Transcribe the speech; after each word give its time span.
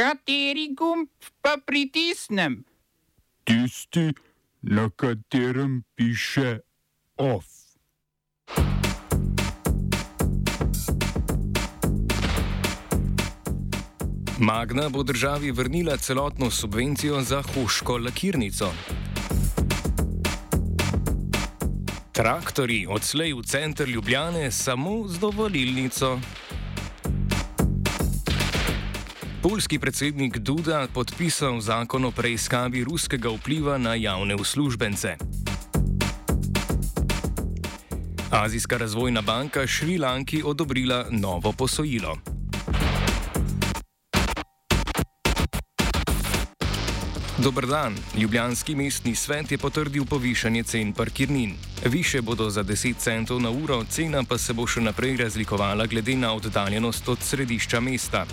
Kateri 0.00 0.70
gumb 0.72 1.08
pa 1.44 1.58
pritisnem? 1.66 2.64
Tisti, 3.44 4.14
na 4.62 4.88
katerem 4.96 5.82
piše 5.94 6.58
OF. 7.16 7.44
Magna 14.38 14.88
bo 14.88 15.02
državi 15.02 15.50
vrnila 15.50 15.96
celotno 15.96 16.50
subvencijo 16.50 17.20
za 17.20 17.42
hoško 17.42 17.98
lakirnico. 17.98 18.72
Traktori 22.12 22.86
odslej 22.88 23.32
v 23.32 23.42
center 23.42 23.88
Ljubljane 23.88 24.50
samo 24.50 25.08
z 25.08 25.18
dovolilnico. 25.18 26.18
Polski 29.42 29.78
predsednik 29.78 30.38
Duda 30.38 30.84
podpisal 30.94 31.60
zakon 31.60 32.04
o 32.04 32.10
preiskavi 32.10 32.84
ruskega 32.84 33.30
vpliva 33.32 33.78
na 33.78 33.94
javne 33.94 34.36
uslužbence. 34.36 35.16
Azijska 38.30 38.76
razvojna 38.76 39.22
banka 39.22 39.66
Šrilanki 39.66 40.42
odobrila 40.44 41.06
novo 41.10 41.52
posojilo. 41.52 42.29
Dobr 47.42 47.66
dan. 47.66 47.94
Ljubljanski 48.18 48.74
mestni 48.74 49.14
svet 49.14 49.52
je 49.52 49.58
potrdil 49.58 50.04
povišanje 50.04 50.62
cen 50.62 50.92
parkirnin. 50.92 51.54
Više 51.84 52.22
bodo 52.22 52.50
za 52.50 52.64
10 52.64 52.96
centov 52.96 53.40
na 53.40 53.50
uro, 53.50 53.84
cena 53.84 54.24
pa 54.28 54.38
se 54.38 54.52
bo 54.52 54.66
še 54.66 54.80
naprej 54.80 55.16
razlikovala 55.16 55.86
glede 55.86 56.16
na 56.16 56.34
oddaljenost 56.34 57.08
od 57.08 57.18
središča 57.22 57.80
mesta. 57.80 58.26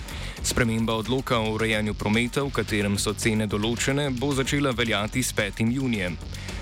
Sprememba 0.44 0.94
odloka 0.94 1.40
o 1.40 1.54
urejanju 1.54 1.94
prometa, 1.94 2.44
v 2.44 2.52
katerem 2.52 2.98
so 3.00 3.14
cene 3.14 3.48
določene, 3.48 4.10
bo 4.10 4.34
začela 4.34 4.72
veljati 4.76 5.24
s 5.24 5.32
5. 5.34 5.64
junijem. 5.72 6.18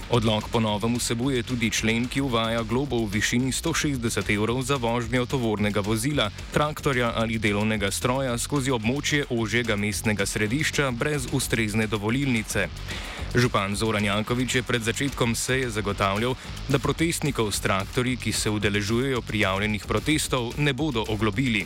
Odlog 0.09 0.49
ponovem 0.53 0.95
vsebuje 1.01 1.41
tudi 1.43 1.71
člen, 1.73 2.05
ki 2.05 2.21
uvaja 2.21 2.61
globo 2.63 3.01
v 3.01 3.17
višini 3.17 3.49
160 3.49 4.29
evrov 4.29 4.61
za 4.61 4.77
vožnjo 4.77 5.25
tovornega 5.25 5.81
vozila, 5.81 6.29
traktorja 6.53 7.09
ali 7.15 7.41
delovnega 7.41 7.89
stroja 7.91 8.37
skozi 8.37 8.69
območje 8.69 9.25
ožjega 9.33 9.73
mestnega 9.75 10.25
središča 10.29 10.91
brez 10.91 11.25
ustrezne 11.33 11.87
dovolilnice. 11.89 12.69
Župan 13.35 13.73
Zoran 13.75 14.05
Jankovič 14.05 14.55
je 14.55 14.63
pred 14.63 14.85
začetkom 14.85 15.33
seje 15.35 15.73
zagotavljal, 15.73 16.37
da 16.69 16.79
protestnikov 16.79 17.49
s 17.51 17.59
traktorji, 17.65 18.15
ki 18.21 18.31
se 18.31 18.49
udeležujejo 18.49 19.25
prijavljenih 19.25 19.85
protestov, 19.89 20.53
ne 20.57 20.73
bodo 20.73 21.01
oglobili. 21.01 21.65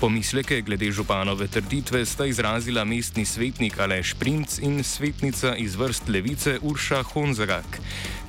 Pomisleke 0.00 0.60
glede 0.60 0.92
županove 0.92 1.46
trditve 1.48 2.06
sta 2.06 2.26
izrazila 2.26 2.84
mestni 2.84 3.24
svetnik 3.24 3.78
Aleš 3.78 4.14
Princ 4.14 4.58
in 4.58 4.84
svetnica 4.84 5.56
iz 5.56 5.74
vrst 5.76 6.08
levice 6.08 6.58
Urša 6.62 7.02
Honzagak, 7.02 7.80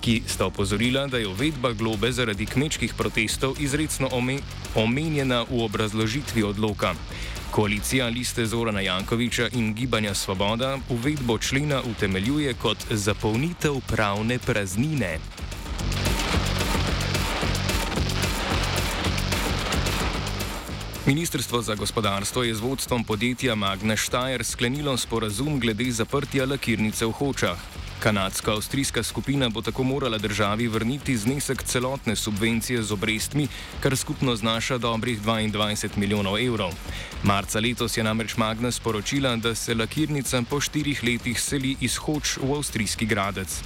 ki 0.01 0.21
sta 0.27 0.45
opozorila, 0.45 1.07
da 1.07 1.17
je 1.17 1.27
uvedba 1.27 1.71
globe 1.71 2.11
zaradi 2.11 2.45
kmečkih 2.45 2.93
protestov 2.93 3.55
izredno 3.59 4.09
omenjena 4.75 5.45
v 5.49 5.63
obrazložitvi 5.63 6.43
odloka. 6.43 6.91
Koalicija 7.51 8.07
liste 8.07 8.45
Zorana 8.45 8.81
Jankoviča 8.81 9.47
in 9.53 9.73
Gibanja 9.73 10.13
Svoboda 10.13 10.77
uvedbo 10.89 11.37
člena 11.37 11.81
utemeljuje 11.81 12.53
kot 12.53 12.77
zapolnitev 12.89 13.79
pravne 13.87 14.39
praznine. 14.39 15.19
Ministrstvo 21.11 21.61
za 21.61 21.75
gospodarstvo 21.75 22.43
je 22.43 22.55
z 22.55 22.59
vodstvom 22.59 23.03
podjetja 23.03 23.55
Magna 23.55 23.99
Steyr 23.99 24.43
sklenilo 24.43 24.97
sporazum 24.97 25.59
glede 25.59 25.91
zaprtja 25.91 26.45
lakirnice 26.45 27.05
v 27.05 27.11
Hočah. 27.11 27.59
Kanadsko-avstrijska 27.99 29.03
skupina 29.03 29.49
bo 29.49 29.61
tako 29.61 29.83
morala 29.83 30.17
državi 30.17 30.67
vrniti 30.67 31.17
znesek 31.17 31.63
celotne 31.63 32.15
subvencije 32.15 32.83
z 32.83 32.91
obrestmi, 32.91 33.47
kar 33.83 33.97
skupno 33.97 34.35
znaša 34.35 34.77
dobrih 34.77 35.21
22 35.21 35.97
milijonov 35.97 36.39
evrov. 36.39 36.71
Marca 37.23 37.59
letos 37.59 37.97
je 37.97 38.03
namreč 38.03 38.37
Magna 38.37 38.71
sporočila, 38.71 39.35
da 39.35 39.55
se 39.55 39.75
lakirnica 39.75 40.41
po 40.49 40.61
štirih 40.61 41.03
letih 41.03 41.41
seli 41.41 41.75
iz 41.81 41.97
Hoč 41.97 42.37
v 42.37 42.55
avstrijski 42.55 43.05
gradec. 43.05 43.59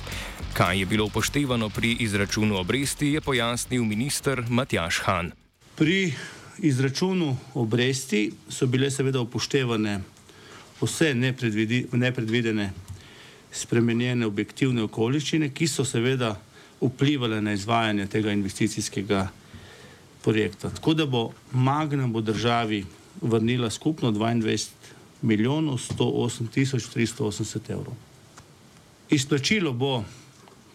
Kaj 0.53 0.79
je 0.79 0.85
bilo 0.85 1.05
upoštevano 1.05 1.69
pri 1.69 1.93
izračunu 1.99 2.57
obresti, 2.57 3.13
je 3.13 3.21
pojasnil 3.21 3.83
minister 3.83 4.43
Matjaš 4.49 4.99
Han. 5.05 5.31
Pri 5.75 6.13
izračunu 6.57 7.37
obresti 7.53 8.31
so 8.49 8.67
bile 8.67 8.91
seveda 8.91 9.21
upoštevane 9.21 9.99
vse 10.81 11.13
nepredvidene 11.91 12.71
spremenjene 13.51 14.25
objektivne 14.25 14.83
okoliščine, 14.83 15.49
ki 15.53 15.67
so 15.67 15.85
seveda 15.85 16.35
vplivali 16.81 17.41
na 17.41 17.53
izvajanje 17.53 18.07
tega 18.11 18.31
investicijskega 18.31 19.27
projekta. 20.23 20.69
Tako 20.69 20.93
da 20.93 21.05
bo 21.05 21.29
Magna 21.51 22.07
bo 22.07 22.21
državi 22.21 22.85
vrnila 23.21 23.69
skupno 23.69 24.11
22 24.11 24.67
milijonov 25.21 25.77
108 25.77 26.49
tisoč 26.51 26.83
380 26.95 27.71
evrov. 27.71 27.93
Izplačilo 29.09 29.73
bo, 29.73 30.03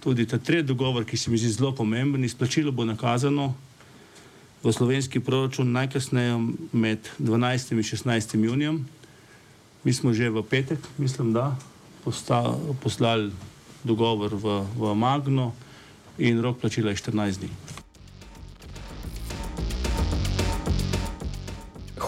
tudi 0.01 0.27
ta 0.27 0.39
tretji 0.39 0.63
dogovor, 0.63 1.05
ki 1.05 1.17
se 1.17 1.31
mi 1.31 1.39
zdi 1.39 1.51
zelo 1.53 1.75
pomemben, 1.75 2.25
izplačilo 2.25 2.73
bo 2.73 2.85
nakazano 2.85 3.55
v 4.63 4.73
slovenski 4.73 5.21
proračun 5.21 5.73
najkasneje 5.73 6.37
med 6.73 7.09
12 7.19 7.73
in 7.73 7.79
16 7.79 8.35
junijem. 8.45 8.85
Mi 9.85 9.93
smo 9.93 10.13
že 10.13 10.31
v 10.31 10.43
petek, 10.43 10.79
mislim, 10.99 11.33
da 11.33 11.57
poslali 12.83 13.33
dogovor 13.85 14.35
v, 14.37 14.65
v 14.77 14.95
Magno 14.95 15.53
in 16.19 16.41
rok 16.41 16.61
plačila 16.61 16.91
je 16.93 17.01
14 17.01 17.41
dni. 17.41 17.49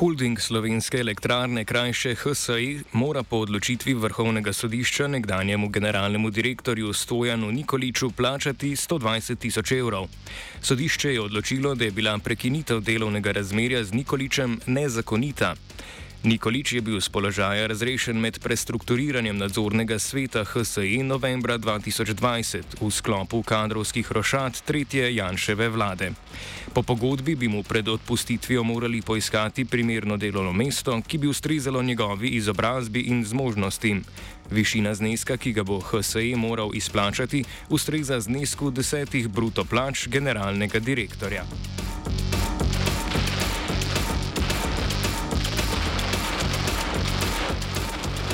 Holding 0.02 0.40
slovenske 0.40 0.98
elektrarne 0.98 1.62
krajše 1.64 2.14
HSI 2.14 2.80
mora 2.92 3.22
po 3.22 3.36
odločitvi 3.36 3.94
vrhovnega 3.94 4.52
sodišča 4.52 5.06
nekdanjemu 5.06 5.68
generalnemu 5.68 6.30
direktorju 6.30 6.92
Stojanu 6.92 7.52
Nikoliču 7.52 8.10
plačati 8.10 8.70
120 8.76 9.38
tisoč 9.38 9.72
evrov. 9.72 10.08
Sodišče 10.60 11.12
je 11.12 11.20
odločilo, 11.20 11.74
da 11.74 11.84
je 11.84 11.90
bila 11.90 12.18
prekinitev 12.18 12.80
delovnega 12.80 13.32
razmerja 13.32 13.84
z 13.84 13.92
Nikoličem 13.92 14.60
nezakonita. 14.66 15.54
Nikolič 16.22 16.78
je 16.78 16.80
bil 16.80 17.00
z 17.02 17.10
položaja 17.10 17.66
razrešen 17.66 18.14
med 18.14 18.38
prestrukturiranjem 18.38 19.34
nadzornega 19.42 19.98
sveta 19.98 20.44
HSE 20.46 21.02
novembra 21.02 21.58
2020 21.58 22.78
v 22.78 22.90
sklopu 22.94 23.42
kadrovskih 23.42 24.06
rošat 24.06 24.62
tretje 24.62 25.02
Janševe 25.18 25.66
vlade. 25.68 26.14
Po 26.70 26.86
pogodbi 26.86 27.34
bi 27.34 27.50
mu 27.50 27.66
pred 27.66 27.88
odpustitvijo 27.88 28.62
morali 28.62 29.02
poiskati 29.02 29.64
primerno 29.64 30.16
delovno 30.16 30.52
mesto, 30.52 30.94
ki 31.02 31.18
bi 31.18 31.26
ustrezalo 31.26 31.82
njegovi 31.82 32.28
izobrazbi 32.38 33.00
in 33.10 33.24
zmožnosti. 33.24 33.96
Višina 34.50 34.94
zneska, 34.94 35.36
ki 35.36 35.52
ga 35.52 35.66
bo 35.66 35.80
HSE 35.82 36.36
moral 36.36 36.70
izplačati, 36.74 37.44
ustreza 37.68 38.20
znesku 38.20 38.70
desetih 38.70 39.28
bruto 39.28 39.64
plač 39.64 40.06
generalnega 40.06 40.78
direktorja. 40.78 41.42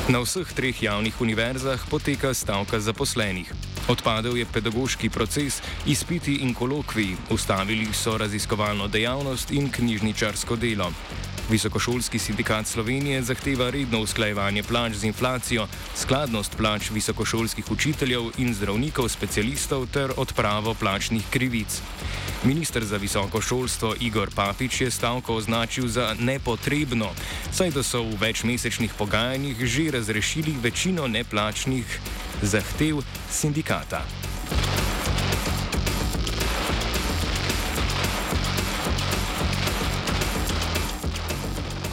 Na 0.08 0.22
vseh 0.24 0.48
treh 0.56 0.72
javnih 0.72 1.20
univerzah 1.20 1.84
poteka 1.90 2.32
stavka 2.32 2.80
zaposlenih. 2.80 3.52
Odpadel 3.92 4.38
je 4.40 4.46
pedagoški 4.48 5.10
proces, 5.12 5.60
izpiti 5.84 6.38
in 6.48 6.54
kolokviji, 6.56 7.16
ustavili 7.30 7.92
so 7.92 8.16
raziskovalno 8.16 8.88
dejavnost 8.88 9.52
in 9.52 9.68
knjižničarsko 9.68 10.56
delo. 10.56 10.88
Visokošolski 11.48 12.18
sindikat 12.18 12.66
Slovenije 12.66 13.22
zahteva 13.22 13.70
redno 13.70 14.00
usklajevanje 14.00 14.62
plač 14.62 14.92
z 14.92 15.04
inflacijo, 15.08 15.66
skladnost 15.96 16.56
plač 16.56 16.90
visokošolskih 16.90 17.70
učiteljev 17.72 18.28
in 18.36 18.52
zdravnikov 18.54 19.08
specialistov 19.08 19.86
ter 19.88 20.12
odpravo 20.16 20.74
plačnih 20.74 21.24
krivic. 21.30 21.80
Ministr 22.44 22.84
za 22.84 22.96
visoko 22.96 23.40
šolstvo 23.40 23.94
Igor 24.00 24.30
Papič 24.34 24.80
je 24.80 24.90
stavko 24.90 25.34
označil 25.34 25.88
za 25.88 26.14
nepotrebno, 26.20 27.08
saj 27.52 27.70
da 27.70 27.82
so 27.82 28.02
v 28.02 28.20
večmesečnih 28.20 28.92
pogajanjih 28.98 29.66
že 29.66 29.90
razrešili 29.90 30.54
večino 30.62 31.08
neplačnih 31.08 32.00
zahtev 32.42 33.00
sindikata. 33.30 34.27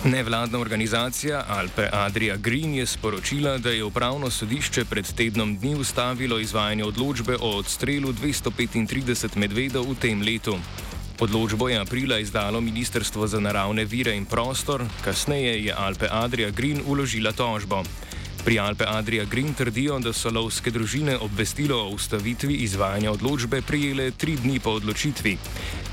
Nevladna 0.05 0.59
organizacija 0.59 1.45
Alpe 1.47 1.89
Adria 1.91 2.35
Green 2.37 2.75
je 2.75 2.85
sporočila, 2.85 3.57
da 3.57 3.69
je 3.69 3.83
upravno 3.83 4.29
sodišče 4.29 4.85
pred 4.85 5.13
tednom 5.13 5.57
dni 5.57 5.75
ustavilo 5.75 6.39
izvajanje 6.39 6.83
odločbe 6.83 7.37
o 7.41 7.57
odstrelu 7.57 8.13
235 8.13 9.37
medvedov 9.37 9.89
v 9.89 9.95
tem 9.95 10.21
letu. 10.21 10.59
Odločbo 11.19 11.69
je 11.69 11.79
aprila 11.79 12.19
izdalo 12.19 12.61
Ministrstvo 12.61 13.27
za 13.27 13.39
naravne 13.39 13.85
vire 13.85 14.15
in 14.15 14.25
prostor, 14.25 14.85
kasneje 15.03 15.65
je 15.65 15.73
Alpe 15.73 16.07
Adria 16.11 16.49
Green 16.49 16.81
uložila 16.85 17.31
tožbo. 17.31 17.83
Pri 18.45 18.59
Alpe 18.59 18.85
Adria 18.87 19.23
Green 19.25 19.53
trdijo, 19.53 19.95
da 19.99 20.11
so 20.13 20.29
lovske 20.29 20.69
družine 20.71 21.15
obvestilo 21.17 21.79
o 21.81 21.87
ustavitvi 21.95 22.53
izvajanja 22.53 23.11
odločbe 23.11 23.61
prijele 23.61 24.11
tri 24.11 24.35
dni 24.37 24.59
po 24.59 24.75
odločitvi. 24.77 25.37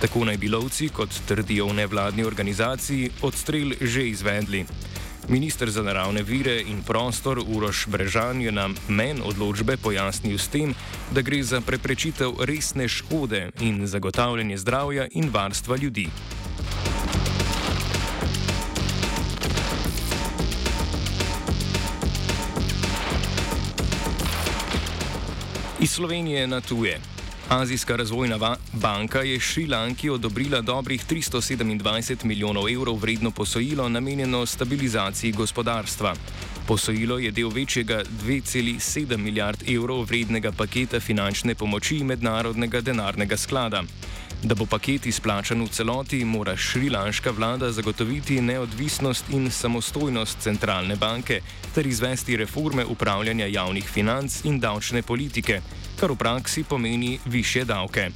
Tako 0.00 0.26
naj 0.28 0.36
bi 0.36 0.50
lovci, 0.52 0.90
kot 0.92 1.16
trdijo 1.28 1.70
v 1.70 1.78
nevladni 1.80 2.26
organizaciji, 2.28 3.10
odstrel 3.22 3.72
že 3.80 4.04
izvedli. 4.08 4.66
Ministr 5.28 5.70
za 5.70 5.82
naravne 5.82 6.22
vire 6.22 6.58
in 6.60 6.82
prostor 6.82 7.40
Uroš 7.40 7.86
Brežan 7.88 8.42
je 8.42 8.52
nam 8.52 8.74
men 8.88 9.22
odločbe 9.24 9.76
pojasnil 9.76 10.38
s 10.38 10.52
tem, 10.52 10.74
da 11.10 11.22
gre 11.22 11.40
za 11.42 11.60
preprečitev 11.60 12.44
resne 12.44 12.88
škode 12.88 13.48
in 13.60 13.86
zagotavljanje 13.86 14.58
zdravja 14.58 15.08
in 15.10 15.30
varstva 15.32 15.76
ljudi. 15.76 16.10
Iz 25.82 25.90
Slovenije 25.90 26.46
na 26.46 26.60
tuje. 26.60 27.00
Azijska 27.48 27.96
razvojna 27.96 28.56
banka 28.72 29.22
je 29.22 29.40
Šrilanki 29.40 30.10
odobrila 30.10 30.60
dobrih 30.60 31.06
327 31.10 32.24
milijonov 32.24 32.68
evrov 32.68 32.96
vredno 32.96 33.30
posojilo 33.30 33.88
namenjeno 33.88 34.46
stabilizaciji 34.46 35.32
gospodarstva. 35.32 36.14
Posojilo 36.66 37.18
je 37.18 37.30
del 37.30 37.48
večjega 37.48 38.02
2,7 38.26 39.16
milijard 39.16 39.62
evrov 39.68 40.04
vrednega 40.04 40.52
paketa 40.52 41.00
finančne 41.00 41.54
pomoči 41.54 42.04
Mednarodnega 42.04 42.80
denarnega 42.80 43.36
sklada. 43.36 43.82
Da 44.42 44.54
bo 44.54 44.66
paket 44.66 45.06
izplačan 45.06 45.62
v 45.62 45.68
celoti, 45.70 46.24
mora 46.24 46.56
šrilanška 46.56 47.30
vlada 47.30 47.70
zagotoviti 47.72 48.40
neodvisnost 48.40 49.30
in 49.30 49.50
samostojnost 49.50 50.40
centralne 50.42 50.96
banke 50.96 51.40
ter 51.74 51.86
izvesti 51.86 52.36
reforme 52.36 52.84
upravljanja 52.84 53.46
javnih 53.46 53.84
financ 53.84 54.40
in 54.44 54.58
davčne 54.60 55.02
politike, 55.02 55.60
kar 56.00 56.10
v 56.10 56.16
praksi 56.16 56.64
pomeni 56.64 57.18
više 57.24 57.64
davke. 57.64 58.10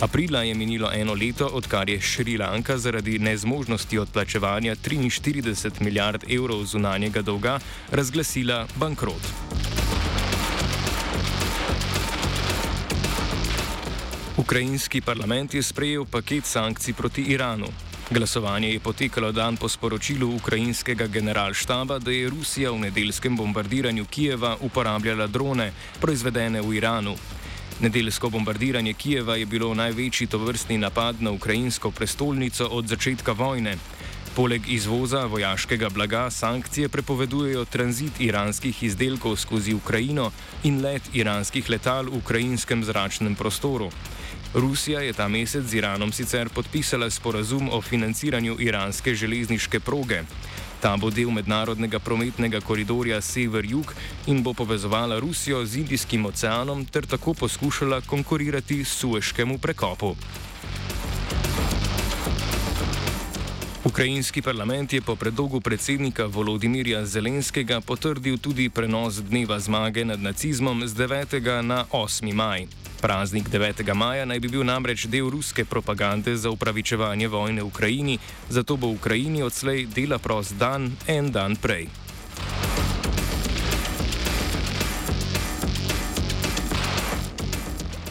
Aprila 0.00 0.42
je 0.42 0.54
minilo 0.54 0.92
eno 0.92 1.14
leto, 1.14 1.46
odkar 1.46 1.88
je 1.88 2.00
Šrilanka 2.00 2.78
zaradi 2.78 3.18
nezmožnosti 3.18 3.98
odplačevanja 3.98 4.76
43 4.76 5.80
milijard 5.80 6.24
evrov 6.28 6.64
zunanjega 6.64 7.22
dolga 7.22 7.58
razglasila 7.90 8.66
bankrot. 8.76 9.71
Ukrajinski 14.42 15.00
parlament 15.00 15.54
je 15.54 15.62
sprejel 15.62 16.02
paket 16.04 16.46
sankcij 16.46 16.94
proti 16.98 17.22
Iranu. 17.22 17.66
Glasovanje 18.10 18.72
je 18.72 18.80
potekalo 18.80 19.32
dan 19.32 19.56
po 19.56 19.68
sporočilu 19.68 20.34
ukrajinskega 20.34 21.06
generalštaba, 21.06 21.98
da 21.98 22.10
je 22.10 22.30
Rusija 22.30 22.72
v 22.72 22.78
nedeljskem 22.78 23.36
bombardiranju 23.36 24.04
Kijeva 24.04 24.56
uporabljala 24.60 25.26
drone, 25.26 25.70
proizvedene 26.00 26.60
v 26.60 26.74
Iranu. 26.74 27.14
Nedeljsko 27.80 28.30
bombardiranje 28.30 28.92
Kijeva 28.92 29.36
je 29.36 29.46
bilo 29.46 29.74
največji 29.74 30.26
tovrstni 30.26 30.78
napad 30.78 31.22
na 31.22 31.30
ukrajinsko 31.30 31.90
prestolnico 31.90 32.66
od 32.66 32.88
začetka 32.88 33.32
vojne. 33.32 33.76
Poleg 34.34 34.62
izvoza 34.68 35.26
vojaškega 35.26 35.88
blaga 35.88 36.30
sankcije 36.30 36.88
prepovedujejo 36.88 37.64
tranzit 37.64 38.20
iranskih 38.20 38.82
izdelkov 38.82 39.36
skozi 39.36 39.74
Ukrajino 39.74 40.32
in 40.64 40.82
let 40.82 41.02
iranskih 41.12 41.70
letal 41.70 42.10
v 42.10 42.16
ukrajinskem 42.16 42.84
zračnem 42.84 43.34
prostoru. 43.36 43.90
Rusija 44.54 45.00
je 45.00 45.12
ta 45.12 45.28
mesec 45.28 45.64
z 45.64 45.74
Iranom 45.74 46.12
sicer 46.12 46.48
podpisala 46.48 47.10
sporazum 47.10 47.70
o 47.72 47.80
financiranju 47.80 48.56
iranske 48.60 49.14
železniške 49.14 49.80
proge. 49.80 50.22
Ta 50.80 50.96
bo 50.96 51.10
del 51.10 51.30
mednarodnega 51.30 51.98
prometnega 51.98 52.60
koridorja 52.60 53.20
Sever-Jug 53.20 53.94
in 54.26 54.42
bo 54.42 54.52
povezovala 54.52 55.18
Rusijo 55.18 55.64
z 55.66 55.76
Indijskim 55.76 56.26
oceanom 56.26 56.84
ter 56.84 57.06
tako 57.06 57.34
poskušala 57.34 58.00
konkurirati 58.00 58.84
Sueškemu 58.84 59.58
prekopu. 59.58 60.16
Ukrajinski 63.84 64.42
parlament 64.42 64.92
je 64.92 65.00
po 65.00 65.16
predlogu 65.16 65.60
predsednika 65.60 66.26
Volodimirja 66.26 67.06
Zelenskega 67.06 67.80
potrdil 67.80 68.38
tudi 68.38 68.68
prenos 68.68 69.22
dneva 69.22 69.60
zmage 69.60 70.04
nad 70.04 70.20
nacizmom 70.20 70.88
z 70.88 70.94
9. 70.94 71.62
na 71.62 71.84
8. 71.90 72.32
maj. 72.34 72.81
Praznik 73.02 73.50
9. 73.50 73.94
maja 73.94 74.22
naj 74.24 74.38
bi 74.38 74.48
bil 74.48 74.62
namreč 74.62 75.08
del 75.10 75.26
ruske 75.26 75.64
propagande 75.66 76.36
za 76.38 76.50
upravičevanje 76.54 77.28
vojne 77.28 77.62
v 77.62 77.66
Ukrajini, 77.66 78.18
zato 78.46 78.76
bo 78.78 78.94
v 78.94 79.02
Ukrajini 79.02 79.42
odslej 79.42 79.90
dela 79.90 80.22
prost 80.22 80.54
dan 80.54 80.86
en 81.10 81.34
dan 81.34 81.58
prej. 81.58 81.90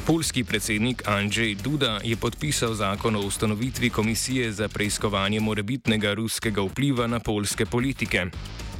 Polski 0.03 0.43
predsednik 0.43 1.07
Andrzej 1.07 1.55
Duda 1.63 2.03
je 2.03 2.19
podpisal 2.19 2.75
zakon 2.75 3.15
o 3.15 3.23
ustanovitvi 3.23 3.89
komisije 3.89 4.51
za 4.51 4.67
preiskovanje 4.67 5.39
morebitnega 5.39 6.13
ruskega 6.13 6.61
vpliva 6.67 7.07
na 7.07 7.23
polske 7.23 7.65
politike. 7.65 8.27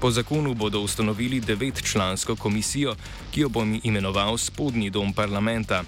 Po 0.02 0.10
zakonu 0.12 0.54
bodo 0.54 0.80
ustanovili 0.82 1.38
devetčlansko 1.40 2.36
komisijo, 2.36 2.96
ki 3.32 3.42
jo 3.42 3.50
bo 3.50 3.62
imenoval 3.84 4.38
spodnji 4.38 4.90
dom 4.90 5.14
parlamenta. 5.14 5.84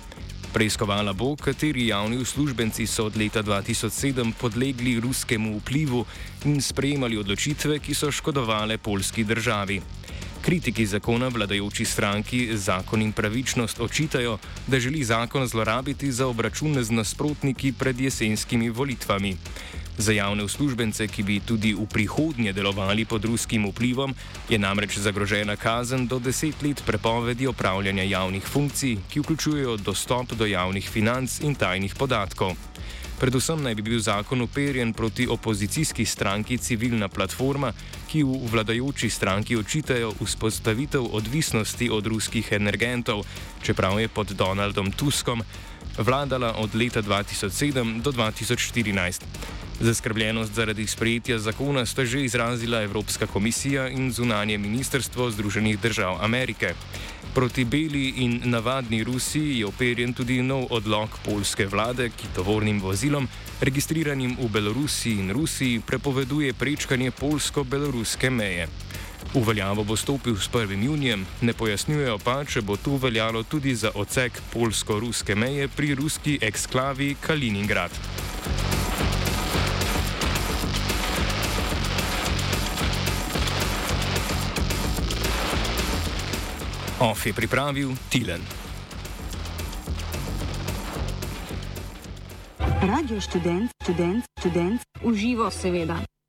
Preiskovala 0.54 1.14
bo, 1.14 1.32
kateri 1.36 1.88
javni 1.88 2.18
uslužbenci 2.22 2.86
so 2.88 3.08
od 3.10 3.18
leta 3.18 3.42
2007 3.44 4.34
podlegli 4.38 5.00
ruskemu 5.00 5.58
vplivu 5.58 6.06
in 6.46 6.62
sprejemali 6.62 7.18
odločitve, 7.18 7.80
ki 7.80 7.94
so 7.94 8.12
škodovale 8.12 8.78
polski 8.78 9.24
državi. 9.24 9.82
Kritiki 10.46 10.86
zakona 10.86 11.28
vladajoči 11.28 11.86
stranki 11.86 12.58
Zakon 12.58 13.02
in 13.02 13.14
pravičnost 13.14 13.80
očitajo, 13.80 14.38
da 14.68 14.80
želi 14.80 15.04
zakon 15.04 15.48
zlorabiti 15.48 16.12
za 16.12 16.28
obračun 16.28 16.84
z 16.84 16.92
nasprotniki 16.92 17.72
pred 17.72 18.00
jesenskimi 18.00 18.70
volitvami. 18.70 19.38
Za 19.98 20.12
javne 20.12 20.44
uslužbence, 20.44 21.08
ki 21.08 21.24
bi 21.24 21.40
tudi 21.40 21.74
v 21.78 21.86
prihodnje 21.86 22.54
delovali 22.54 23.06
pod 23.06 23.26
ruskim 23.26 23.68
vplivom, 23.70 24.16
je 24.50 24.58
namreč 24.58 24.98
zagrožena 24.98 25.56
kazen 25.56 26.08
do 26.08 26.20
deset 26.20 26.62
let 26.62 26.82
prepovedi 26.86 27.48
opravljanja 27.48 28.04
javnih 28.04 28.44
funkcij, 28.44 28.98
ki 29.10 29.20
vključujejo 29.20 29.78
dostop 29.78 30.34
do 30.34 30.46
javnih 30.46 30.90
financ 30.90 31.40
in 31.42 31.56
tajnih 31.56 31.96
podatkov. 31.96 32.58
Predvsem 33.20 33.62
naj 33.64 33.76
bi 33.76 33.82
bil 33.82 34.00
zakon 34.00 34.42
uperjen 34.42 34.94
proti 34.94 35.28
opozicijski 35.30 36.06
stranki 36.06 36.58
Civilna 36.58 37.08
platforma, 37.08 37.70
ki 38.10 38.24
v 38.24 38.50
vladajoči 38.52 39.10
stranki 39.10 39.56
očitajo 39.56 40.12
vzpostavitev 40.20 41.06
odvisnosti 41.12 41.90
od 41.90 42.08
ruskih 42.08 42.52
energentov, 42.52 43.24
čeprav 43.64 44.00
je 44.00 44.08
pod 44.08 44.34
Donaldom 44.34 44.92
Tuskom 44.92 45.44
vladala 45.98 46.56
od 46.58 46.76
leta 46.76 47.02
2007 47.02 48.02
do 48.02 48.12
2014. 48.12 49.63
Zaskrbljenost 49.80 50.54
zaradi 50.54 50.88
sprejetja 50.88 51.40
zakona 51.40 51.86
sta 51.86 52.06
že 52.06 52.24
izrazila 52.24 52.82
Evropska 52.82 53.28
komisija 53.28 53.88
in 53.90 54.12
zunanje 54.12 54.58
ministrstvo 54.58 55.32
Združenih 55.32 55.80
držav 55.80 56.18
Amerike. 56.22 56.74
Proti 57.34 57.66
beli 57.66 58.14
in 58.18 58.42
navadni 58.46 59.04
Rusiji 59.04 59.60
je 59.60 59.66
operjen 59.66 60.14
tudi 60.14 60.42
nov 60.42 60.68
odlog 60.70 61.10
polske 61.26 61.66
vlade, 61.66 62.10
ki 62.10 62.28
tovornim 62.36 62.82
vozilom, 62.82 63.28
registriranim 63.62 64.38
v 64.42 64.50
Belorusiji 64.50 65.20
in 65.20 65.32
Rusiji, 65.32 65.82
prepoveduje 65.88 66.54
prečkanje 66.54 67.12
polsko-beloruske 67.12 68.30
meje. 68.30 68.68
V 69.34 69.42
veljavo 69.48 69.84
bo 69.84 69.96
stopil 69.98 70.38
s 70.38 70.50
1. 70.50 70.84
junijem, 70.84 71.26
ne 71.42 71.54
pojasnjujejo 71.54 72.20
pa, 72.24 72.44
če 72.46 72.62
bo 72.62 72.78
to 72.78 72.98
veljalo 73.02 73.44
tudi 73.44 73.76
za 73.76 73.90
odsek 73.96 74.38
polsko-ruske 74.54 75.36
meje 75.36 75.68
pri 75.68 75.96
ruski 75.96 76.38
eksklavi 76.42 77.16
Kaliningrad. 77.22 77.92
OF 87.04 87.26
je 87.26 87.34
pripravil 87.36 87.92
Tilen. 88.08 88.40
Radio 92.80 93.20
študent, 93.20 93.68
študent, 93.84 94.24
študent, 94.40 94.80
uživo 95.04 95.52
seveda. 95.52 96.00